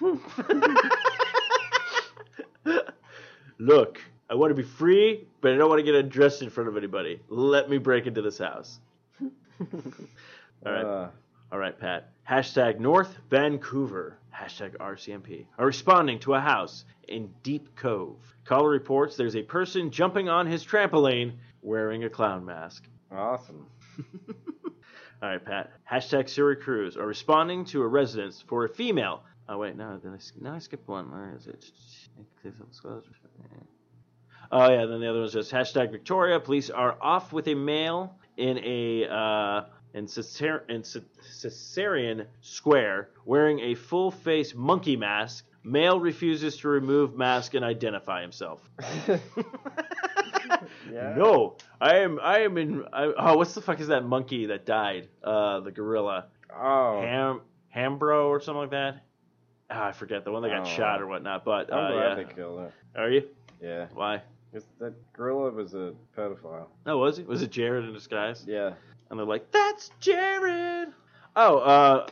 [3.58, 6.68] Look, I want to be free, but I don't want to get undressed in front
[6.68, 7.20] of anybody.
[7.28, 8.80] Let me break into this house.
[10.66, 10.84] all right.
[10.84, 11.08] Uh,
[11.52, 12.10] All right, Pat.
[12.28, 14.18] Hashtag North Vancouver.
[14.34, 18.16] hashtag RCMP, are responding to a house in Deep Cove.
[18.44, 22.84] Caller reports there's a person jumping on his trampoline wearing a clown mask.
[23.10, 23.66] Awesome.
[25.22, 25.72] All right, Pat.
[25.90, 29.22] Hashtag Cruz are responding to a residence for a female.
[29.48, 31.10] Oh wait, no, then I, no, I skipped one.
[31.10, 31.64] Where is it?
[34.52, 36.40] Oh yeah, then the other one says hashtag Victoria.
[36.40, 40.98] Police are off with a male in a uh, in, Caesar- in Ce-
[41.42, 45.44] Caesarean Square wearing a full face monkey mask.
[45.64, 48.60] Male refuses to remove mask and identify himself.
[50.92, 51.14] Yeah.
[51.16, 52.20] No, I am.
[52.22, 52.84] I am in.
[52.92, 55.08] I, oh, what's the fuck is that monkey that died?
[55.22, 57.00] Uh, the gorilla, Oh.
[57.02, 57.40] Ham,
[57.74, 59.02] Hambro or something like that.
[59.68, 60.70] Ah, I forget the one that got Oh.
[60.70, 61.44] shot or whatnot.
[61.44, 62.72] But I'm uh, glad yeah, they killed it.
[62.98, 63.28] are you?
[63.60, 63.86] Yeah.
[63.92, 64.22] Why?
[64.52, 66.68] 'Cause that gorilla was a pedophile.
[66.86, 67.24] Oh, was he?
[67.24, 68.44] Was it Jared in disguise?
[68.46, 68.74] Yeah.
[69.10, 70.88] And they're like, "That's Jared."
[71.34, 72.06] Oh, uh,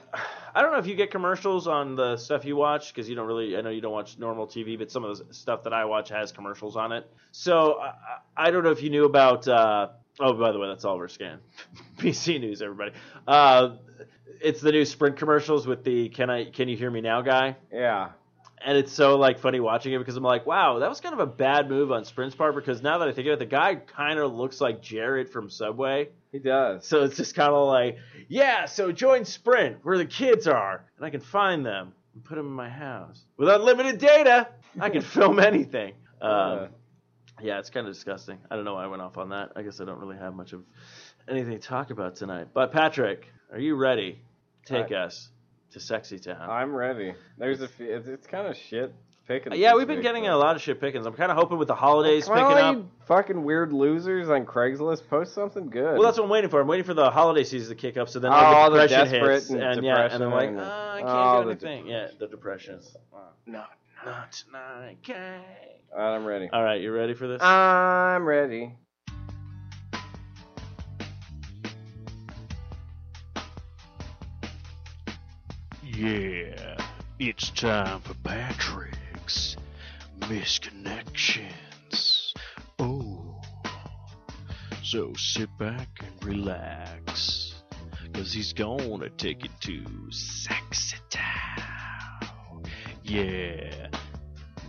[0.54, 3.26] I don't know if you get commercials on the stuff you watch because you don't
[3.26, 3.56] really.
[3.56, 6.10] I know you don't watch normal TV, but some of the stuff that I watch
[6.10, 7.10] has commercials on it.
[7.32, 7.92] So I, I
[8.48, 9.48] I don't know if you knew about.
[9.48, 9.88] Uh,
[10.20, 11.40] oh, by the way, that's Oliver Scan,
[11.96, 12.92] PC News, everybody.
[13.26, 13.76] Uh,
[14.42, 16.50] it's the new Sprint commercials with the "Can I?
[16.50, 18.10] Can you hear me now?" guy Yeah.
[18.64, 21.20] And it's so like funny watching it because I'm like, wow, that was kind of
[21.20, 23.74] a bad move on Sprint's part because now that I think of it, the guy
[23.76, 26.08] kind of looks like Jared from Subway.
[26.32, 26.86] He does.
[26.86, 27.98] So it's just kind of like,
[28.28, 32.36] yeah, so join Sprint where the kids are, and I can find them and put
[32.36, 34.48] them in my house with unlimited data.
[34.80, 35.92] I can film anything.
[36.20, 36.68] Um,
[37.42, 38.38] yeah, it's kind of disgusting.
[38.50, 39.52] I don't know why I went off on that.
[39.56, 40.62] I guess I don't really have much of
[41.28, 42.48] anything to talk about tonight.
[42.54, 44.20] But Patrick, are you ready?
[44.64, 45.28] Take us
[45.74, 46.48] to Sexy Town.
[46.48, 47.14] I'm ready.
[47.38, 48.94] There's a few, it's, it's kind of shit
[49.28, 49.52] picking.
[49.52, 51.04] Uh, yeah, we've been getting a lot of shit pickings.
[51.06, 52.76] I'm kind of hoping with the holidays Come picking on, up.
[52.76, 55.08] you fucking weird losers on Craigslist.
[55.08, 55.94] Post something good.
[55.94, 56.60] Well, that's what I'm waiting for.
[56.60, 58.78] I'm waiting for the holiday season to kick up, so then Oh, like, all the
[58.78, 61.42] the depression desperate hits, and and yeah, and I'm like, and- oh, I can't oh,
[61.42, 61.86] do the anything.
[61.88, 62.80] Yeah, the depression.
[63.46, 63.64] no.
[64.04, 65.40] Not tonight, okay.
[65.90, 66.50] All right, I'm ready.
[66.52, 67.40] All right, you ready for this?
[67.40, 68.74] I'm ready.
[75.96, 76.76] Yeah,
[77.20, 79.56] it's time for Patrick's
[80.18, 82.32] Misconnections.
[82.80, 83.40] Oh,
[84.82, 87.54] so sit back and relax,
[88.12, 92.64] cause he's gonna take it to Sexy Town.
[93.04, 93.86] Yeah,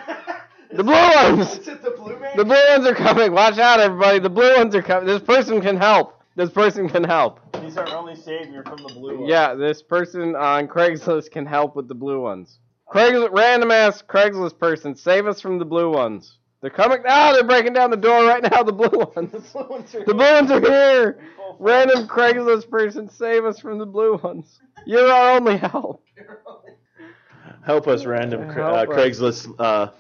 [0.73, 1.59] The blue ones!
[1.59, 2.37] Is it the blue man?
[2.37, 3.33] The blue ones are coming.
[3.33, 4.19] Watch out, everybody.
[4.19, 5.07] The blue ones are coming.
[5.07, 6.21] This person can help.
[6.35, 7.39] This person can help.
[7.77, 9.29] He's our only savior from the blue one.
[9.29, 12.59] Yeah, this person on Craigslist can help with the blue ones.
[12.91, 16.39] Craigslist, random ass Craigslist person, save us from the blue ones.
[16.63, 17.01] They're coming.
[17.07, 18.63] Ah, they're breaking down the door right now.
[18.63, 19.53] The blue The ones.
[19.53, 21.21] blue ones are The blue ones are here.
[21.59, 24.59] Random Craigslist person, save us from the blue ones.
[24.87, 26.03] You're our only help.
[27.67, 28.97] Help us, random cra- Help uh, us.
[28.97, 29.91] Craigslist uh,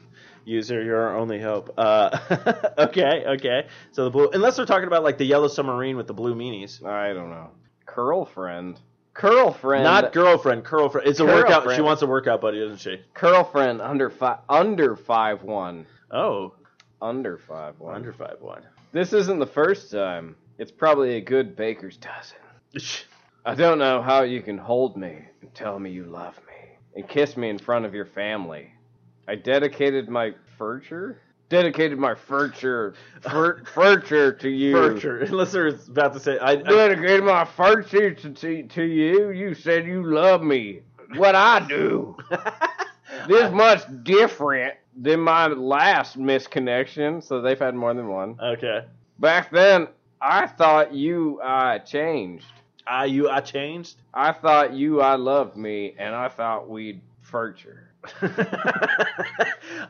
[0.46, 0.82] user.
[0.82, 1.74] You're our only hope.
[1.76, 3.66] Uh, okay, okay.
[3.92, 6.82] So the blue, unless they're talking about like the yellow submarine with the blue meanies.
[6.82, 7.50] I don't know.
[7.86, 8.80] Curlfriend.
[9.14, 9.82] Curlfriend.
[9.84, 11.06] Not girlfriend, curlfriend.
[11.06, 11.74] It's a workout.
[11.74, 13.00] She wants a workout buddy, doesn't she?
[13.14, 14.40] Curlfriend under five.
[14.48, 15.86] Under five one.
[16.10, 16.52] Oh,
[17.00, 17.94] Under five one.
[17.94, 18.62] under five one.
[18.92, 20.36] This isn't the first time.
[20.58, 22.38] It's probably a good baker's dozen.
[23.46, 26.52] I don't know how you can hold me and tell me you love me.
[26.96, 28.70] and kiss me in front of your family.
[29.28, 31.20] I dedicated my furniture?
[31.48, 34.72] Dedicated my furniture, fur, furniture to you.
[34.72, 35.26] Furniture.
[35.30, 39.30] Listener's about to say, I, I Dedicated my furniture to, to, to you.
[39.30, 40.80] You said you love me.
[41.14, 42.16] What I do.
[43.28, 48.38] this much different than my last misconnection, so they've had more than one.
[48.42, 48.84] okay.
[49.18, 49.88] Back then,
[50.20, 52.46] I thought you I changed.
[52.86, 53.96] I you I changed.
[54.12, 57.85] I thought you I loved me, and I thought we'd furniture.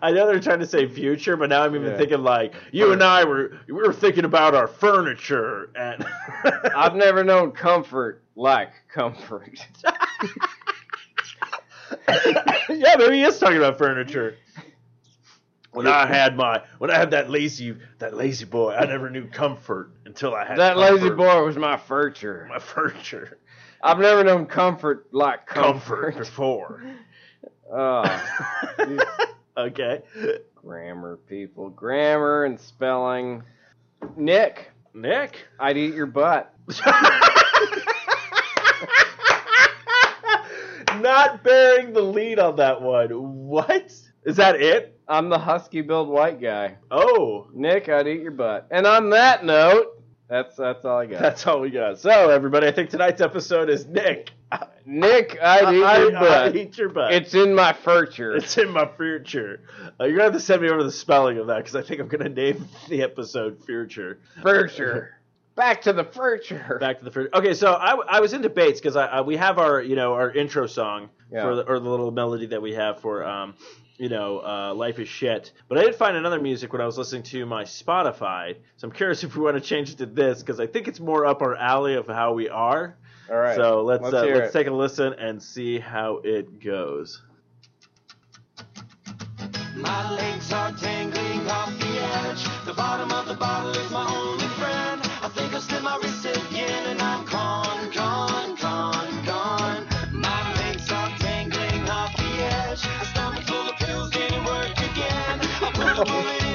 [0.02, 1.96] I know they're trying to say future, but now I'm even Yeah.
[1.96, 6.04] thinking like you and I were we were thinking about our furniture and
[6.74, 9.58] I've never known comfort like comfort.
[12.68, 14.36] yeah, maybe he is talking about furniture.
[15.72, 19.26] When I had my when I had that lazy that lazy boy, I never knew
[19.28, 22.46] comfort until I had that lazy boy was my furniture.
[22.48, 23.38] my furniture
[23.82, 26.16] I've never known comfort like comfort comfort.
[26.18, 26.82] before.
[27.72, 28.24] Oh,
[29.56, 30.02] okay,
[30.54, 33.42] grammar people, grammar and spelling.
[34.16, 35.46] Nick, Nick.
[35.58, 36.54] I'd eat your butt.
[41.00, 43.10] Not bearing the lead on that one.
[43.46, 43.92] What
[44.24, 44.60] is that?
[44.60, 44.98] It?
[45.08, 46.78] I'm the husky build white guy.
[46.90, 48.66] Oh, Nick, I'd eat your butt.
[48.70, 51.20] And on that note, that's that's all I got.
[51.22, 51.98] that's all we got.
[51.98, 54.30] So everybody, I think tonight's episode is Nick.
[54.84, 56.56] Nick, I'd eat I- your I butt.
[56.56, 57.12] eat your butt.
[57.12, 58.36] It's in my future.
[58.36, 59.60] It's in my future.
[60.00, 62.00] Uh, you're gonna have to send me over the spelling of that because I think
[62.00, 64.18] I'm gonna name the episode future.
[64.42, 65.12] Future.
[65.56, 66.76] Back to the furniture.
[66.80, 67.30] Back to the future.
[67.34, 70.12] Okay, so I, I was in debates because I, I we have our you know
[70.12, 71.42] our intro song Yeah.
[71.42, 73.54] for the, or the little melody that we have for um
[73.98, 75.52] you know uh, life is shit.
[75.68, 78.56] But I did find another music when I was listening to my Spotify.
[78.76, 81.00] So I'm curious if we want to change it to this because I think it's
[81.00, 82.96] more up our alley of how we are.
[83.30, 83.56] All right.
[83.56, 87.22] So let's Let's uh, let's take a listen and see how it goes.
[89.76, 92.64] My legs are dangling off the edge.
[92.64, 95.02] The bottom of the bottle is my only friend.
[95.22, 98.55] I think I'll slip my wrist again and I'm gone, gone, gone,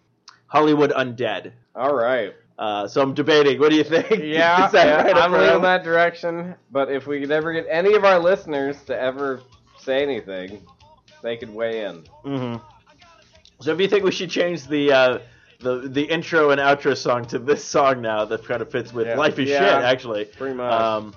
[0.46, 1.52] Hollywood Undead.
[1.76, 2.34] All right.
[2.58, 3.60] Uh, so I'm debating.
[3.60, 4.10] What do you think?
[4.10, 6.56] Yeah, Is yeah, right I'm leaning that direction.
[6.72, 9.42] But if we could ever get any of our listeners to ever
[9.78, 10.66] say anything,
[11.22, 12.02] they could weigh in.
[12.24, 12.60] Mhm.
[13.60, 15.18] So if you think we should change the uh,
[15.60, 19.06] the the intro and outro song to this song now, that kind of fits with
[19.08, 19.16] Yeah.
[19.16, 19.58] Life is Yeah.
[19.58, 20.24] Shit, actually.
[20.26, 20.72] Pretty much.
[20.72, 21.14] Um,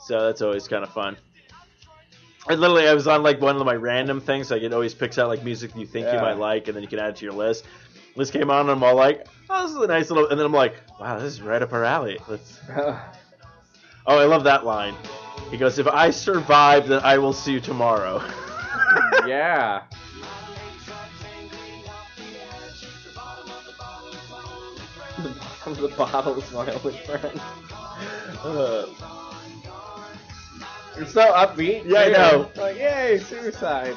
[0.00, 1.16] so that's always kind of fun.
[2.48, 4.50] I literally, I was on like one of my random things.
[4.50, 6.88] Like it always picks out like music you think you might like, and then you
[6.88, 7.64] can add it to your list.
[8.16, 10.46] This came on, and I'm all like, "Oh, this is a nice little," and then
[10.46, 12.58] I'm like, "Wow, this is right up our alley." Let's.
[14.06, 14.94] Oh, I love that line.
[15.50, 18.20] He goes, "If I survive, then I will see you tomorrow."
[19.26, 19.82] yeah.
[25.64, 27.40] Bottom the bottle is my only friend.
[28.42, 28.86] Uh,
[30.96, 31.84] It's so upbeat.
[31.86, 32.50] Yeah, I know.
[32.56, 33.94] Like, yay, suicide.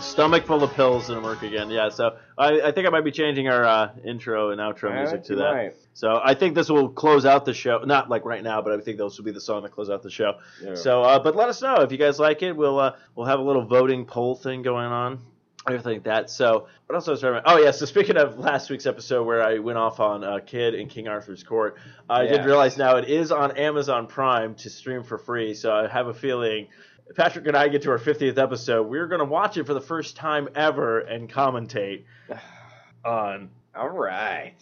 [0.00, 1.70] Stomach full of pills didn't work again.
[1.70, 5.00] Yeah, so I, I think I might be changing our uh, intro and outro I
[5.02, 5.52] music to that.
[5.54, 5.74] might.
[5.92, 7.80] So I think this will close out the show.
[7.84, 10.02] Not like right now, but I think this will be the song that close out
[10.02, 10.38] the show.
[10.62, 10.74] Yeah.
[10.74, 12.56] So, uh, but let us know if you guys like it.
[12.56, 15.18] We'll uh, we'll have a little voting poll thing going on.
[15.66, 16.30] Everything like that.
[16.30, 17.50] So, what else was I remember?
[17.50, 17.70] Oh yeah.
[17.70, 21.06] So speaking of last week's episode where I went off on uh, Kid in King
[21.06, 21.76] Arthur's Court,
[22.08, 25.52] I did realize now it is on Amazon Prime to stream for free.
[25.54, 26.68] So I have a feeling.
[27.14, 28.86] Patrick and I get to our 50th episode.
[28.86, 32.04] We're going to watch it for the first time ever and commentate
[33.04, 34.54] on All right.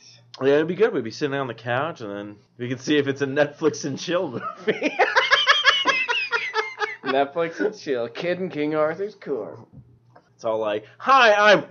[0.43, 0.93] yeah, it'd be good.
[0.95, 3.85] We'd be sitting on the couch, and then we could see if it's a Netflix
[3.85, 4.43] and chill movie.
[7.05, 8.09] Netflix and chill.
[8.09, 9.61] Kid in King Arthur's Court.
[10.39, 11.65] It's all like, "Hi, I'm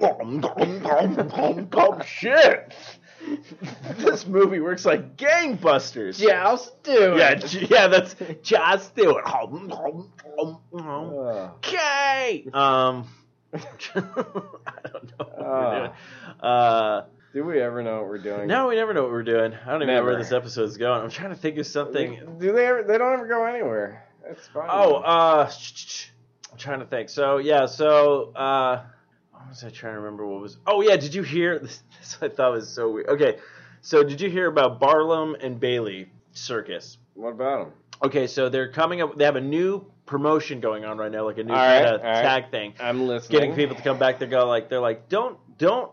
[2.06, 2.74] shit."
[3.98, 6.20] this movie works like gangbusters.
[6.20, 7.18] Joust do it.
[7.18, 7.88] yeah, j- yeah.
[7.88, 9.24] That's just do it.
[11.64, 12.46] Okay.
[12.52, 13.08] Um,
[13.54, 13.60] I
[14.84, 15.92] don't know what we're doing.
[16.42, 18.48] Uh, do we ever know what we're doing?
[18.48, 19.54] no, we never know what we're doing.
[19.54, 20.24] I don't even know where Never.
[20.24, 21.04] this episode's going.
[21.04, 22.38] I'm trying to think of something.
[22.38, 22.84] Do they ever?
[22.84, 24.06] They don't ever go anywhere.
[24.28, 24.68] That's fine.
[24.70, 25.50] Oh, uh,
[26.58, 27.10] I'm trying to think.
[27.10, 28.84] So yeah, so uh,
[29.32, 30.26] what was I trying to remember?
[30.26, 30.58] What was?
[30.66, 31.60] Oh yeah, did you hear?
[31.60, 33.10] This, this I thought was so weird.
[33.10, 33.38] Okay,
[33.82, 36.98] so did you hear about Barnum and Bailey Circus?
[37.14, 37.74] what about them?
[38.04, 39.16] Okay, so they're coming up.
[39.18, 42.02] They have a new promotion going on right now, like a new right, kind of
[42.02, 42.22] right.
[42.24, 43.40] tag thing, I'm listening.
[43.40, 44.18] getting people to come back.
[44.18, 45.92] They're going like they're like, don't don't.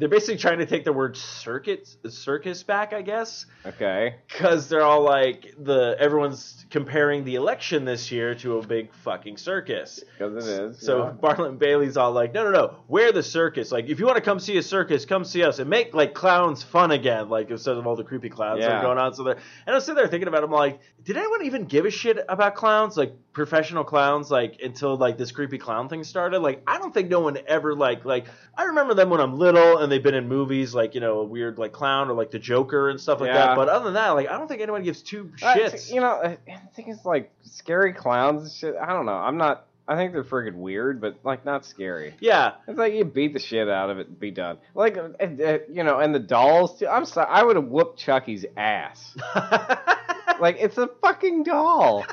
[0.00, 4.14] They're basically trying to take the word circuit circus back, I guess, Okay.
[4.26, 9.36] because they're all like the everyone's comparing the election this year to a big fucking
[9.36, 10.02] circus.
[10.18, 10.80] Because it is.
[10.80, 11.10] So yeah.
[11.10, 13.70] Bartlett and Bailey's all like, no, no, no, we're the circus.
[13.70, 16.14] Like, if you want to come see a circus, come see us and make like
[16.14, 17.28] clowns fun again.
[17.28, 19.12] Like instead of all the creepy clowns that are going on.
[19.12, 20.42] So they're and I was sitting there thinking about.
[20.42, 22.96] It, I'm like, did anyone even give a shit about clowns?
[22.96, 24.30] Like professional clowns?
[24.30, 26.40] Like until like this creepy clown thing started?
[26.40, 29.78] Like I don't think no one ever like like I remember them when I'm little
[29.78, 32.38] and they've been in movies like you know a weird like clown or like the
[32.38, 33.46] Joker and stuff like Yeah.
[33.46, 33.56] that.
[33.56, 35.92] But other than that, like I don't think anyone gives two Uh, shits.
[35.92, 36.38] you know, I
[36.74, 38.74] think it's like scary clowns and shit.
[38.80, 39.12] I don't know.
[39.14, 39.66] I'm not.
[39.88, 42.14] I think they're friggin' weird, but like not scary.
[42.20, 42.52] yeah.
[42.68, 44.58] It's like you beat the shit out of it and be done.
[44.72, 46.86] Like, uh, uh, you know, and the dolls too.
[46.86, 47.26] I'm sorry.
[47.28, 49.16] I would have whooped Chucky's ass.
[50.40, 52.06] Like, it's a fucking doll.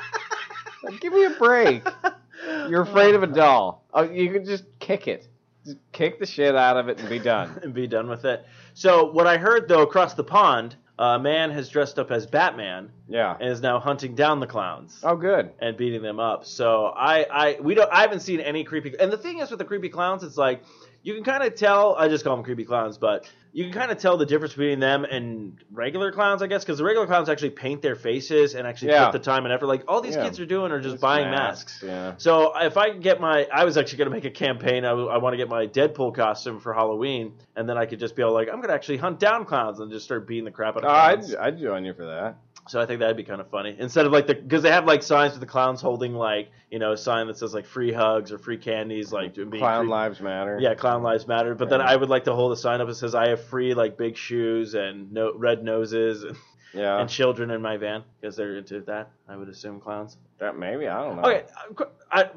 [0.88, 1.86] Like, give me a break.
[2.68, 3.84] You're afraid of a doll.
[3.92, 5.26] Oh, you can just kick it.
[5.64, 7.58] Just kick the shit out of it and be done.
[7.62, 8.46] and be done with it.
[8.74, 12.90] So what I heard though across the pond, a man has dressed up as Batman
[13.08, 13.36] Yeah.
[13.40, 15.50] and is now hunting down the clowns Oh, good.
[15.60, 16.44] and beating them up.
[16.44, 19.58] So I, I we don't I haven't seen any creepy and the thing is with
[19.58, 20.62] the creepy clowns, it's like
[21.02, 21.94] you can kind of tell.
[21.96, 24.78] I just call them creepy clowns, but you can kind of tell the difference between
[24.78, 28.66] them and regular clowns, I guess, because the regular clowns actually paint their faces and
[28.66, 29.06] actually Yeah.
[29.06, 29.66] put the time and effort.
[29.66, 30.24] Like all these Yeah.
[30.24, 31.82] kids are doing are just It's buying masks.
[31.84, 32.14] Yeah.
[32.18, 34.84] So if I get my, I was actually going to make a campaign.
[34.84, 38.22] I, want to get my Deadpool costume for Halloween, and then I could just be
[38.22, 40.76] all like, I'm going to actually hunt down clowns and just start beating the crap
[40.76, 41.34] out Oh, of I'd.
[41.36, 42.36] I'd join you for that.
[42.68, 43.74] So I think that'd be kind of funny.
[43.78, 46.78] Instead of like the, because they have like signs with the clowns holding like, you
[46.78, 49.90] know, a sign that says like free hugs or free candies, like being Clown free-
[49.90, 50.58] lives matter.
[50.60, 51.54] Yeah, clown lives matter.
[51.54, 53.74] But then I would like to hold a sign up that says I have free
[53.74, 56.36] like big shoes and no red noses and,
[56.74, 57.00] Yeah.
[57.00, 59.10] and children in my van because they're into that.
[59.28, 60.16] I would assume clowns.
[60.38, 61.22] that maybe I don't know.
[61.22, 61.44] Okay,
[61.78, 62.30] uh, I,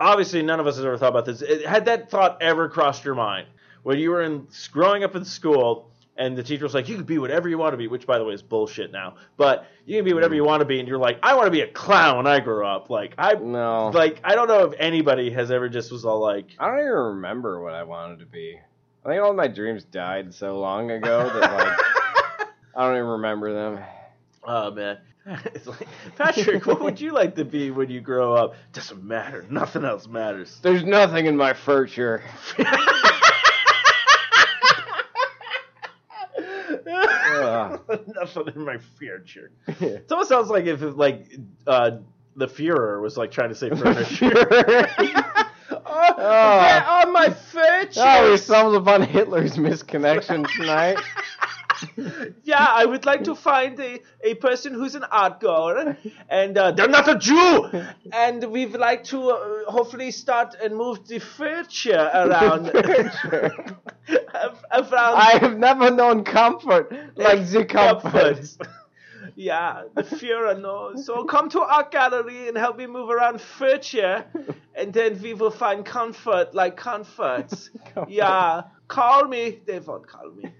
[0.00, 1.42] obviously none of us has ever thought about this.
[1.42, 3.46] It- Had that thought ever crossed your mind
[3.82, 7.04] when you were in growing up in school and the teacher was like, "You can
[7.04, 9.16] be whatever you want to be," which by the way is bullshit now.
[9.36, 11.50] But you can be whatever you want to be, and you're like, "I want to
[11.50, 13.88] be a clown when I grow up." Like I, No.
[13.94, 16.92] like I don't know if anybody has ever just was all like, I don't even
[16.92, 18.58] remember what I wanted to be.
[19.04, 23.52] I think all my dreams died so long ago that like I don't even remember
[23.52, 23.84] them.
[24.44, 24.98] "Oh man."
[25.54, 28.54] It's like, Patrick, what would you like to be when you grow up?
[28.72, 29.44] Doesn't matter.
[29.50, 30.60] Nothing else matters.
[30.62, 32.22] There's nothing in my future.
[38.06, 39.50] Nothing in my future.
[39.66, 41.34] It almost sounds like if like
[41.66, 41.98] uh,
[42.36, 44.32] the Führer was like trying to say furniture.
[45.70, 47.02] oh, Oh.
[47.04, 48.00] on my future.
[48.02, 50.98] Oh, we stumbled upon Hitler's misconnection tonight.
[52.44, 55.96] yeah, I would like to find a, a person who's an art goer,
[56.30, 57.68] and uh, they're not a Jew.
[58.12, 62.70] And we'd like to uh, hopefully start and move the furniture around.
[64.42, 64.94] Furniture.
[64.94, 68.56] around I have never known comfort like the comfort.
[69.36, 71.04] yeah, the Führer knows.
[71.06, 74.24] So come to our gallery and help me move around furniture,
[74.74, 77.70] and then we will find comfort like comforts.
[78.08, 79.60] Yeah, call me.
[79.66, 80.52] They won't call me.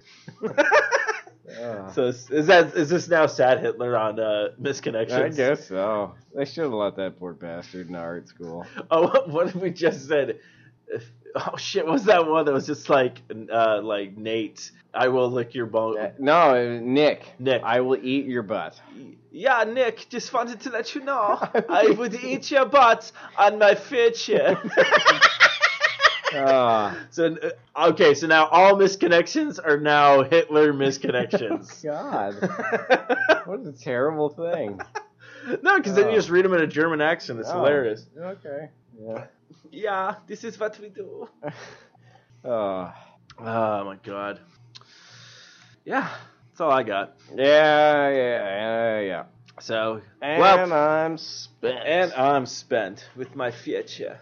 [1.60, 1.92] Ugh.
[1.94, 5.12] So is is that is this now sad Hitler on uh, misconnections?
[5.12, 6.14] I guess so.
[6.34, 8.66] They should have let that poor bastard in art school.
[8.90, 10.40] Oh, what, what we just said?
[10.88, 11.10] If-
[11.52, 11.84] Oh shit!
[11.84, 13.18] What was that one that was just like
[13.52, 14.70] uh, like Nate?
[14.94, 16.12] I will lick your bone.
[16.18, 17.26] No, Nick.
[17.38, 17.62] Nick.
[17.62, 18.80] I will eat your butt.
[19.30, 23.74] Yeah, Nick, just wanted to let you know I would eat your butt on my
[23.74, 24.58] future.
[26.34, 26.96] Ah.
[27.10, 27.36] so
[27.76, 31.82] uh, okay, so now all misconnections are now Hitler misconnections.
[31.84, 32.34] God.
[33.46, 34.80] What a terrible thing.
[35.62, 36.10] no, because then Oh.
[36.10, 37.38] you just read them in a German accent.
[37.38, 38.06] It's Oh, hilarious.
[38.18, 38.68] Okay.
[39.00, 39.26] Yeah.
[39.70, 41.28] Yeah, this is what we do.
[42.44, 42.92] Oh.
[43.40, 44.38] Oh my god.
[45.84, 46.08] Yeah,
[46.48, 47.16] that's all I got.
[47.34, 49.24] Yeah, yeah, yeah, yeah.
[49.60, 51.78] So And well, I'm spent.
[51.84, 54.20] and I'm spent with my future.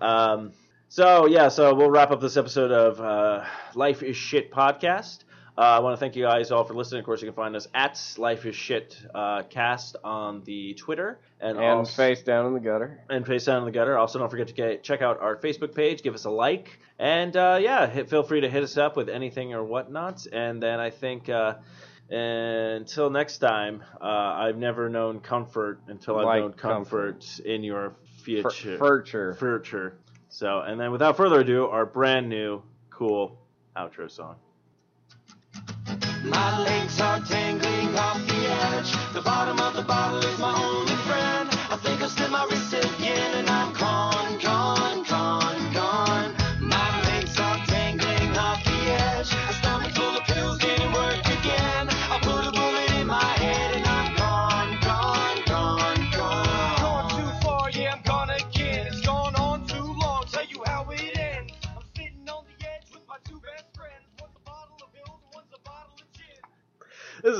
[0.00, 0.52] Um,
[0.88, 5.24] so yeah, so we'll wrap up this episode of uh, Life is Shit podcast.
[5.58, 6.98] Uh, I want to thank you guys all for listening.
[6.98, 11.18] Of course, you can find us at Life is Shit uh, cast on the Twitter
[11.40, 13.00] and, and also, face down in the gutter.
[13.08, 13.96] and face down in the gutter.
[13.96, 17.34] Also, don't forget to get, check out our Facebook page, give us a like, and
[17.38, 20.26] uh, yeah, hit, feel free to hit us up with anything or whatnot.
[20.30, 21.54] And then I think uh,
[22.10, 27.94] until next time, uh, I've never known comfort until I've Like known comfort, in your
[28.18, 28.76] future.
[28.76, 29.34] future.
[29.34, 29.96] Future.
[30.28, 33.38] So, and then without further ado, our brand new cool
[33.74, 34.36] outro song.
[36.28, 38.92] My legs are tangling off the edge.
[39.12, 40.85] The bottom of the bottle is my only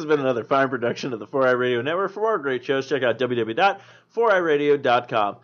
[0.07, 2.13] has been another fine production of the 4i Radio Network.
[2.13, 5.37] For more great shows, check out www.4iradio.com.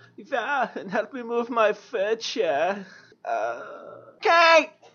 [0.74, 2.86] And help me move my foot chair.
[3.24, 3.62] Uh,
[4.20, 4.70] Kate!